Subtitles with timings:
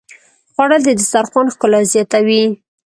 [0.53, 2.43] خوړل د دسترخوان ښکلا زیاتوي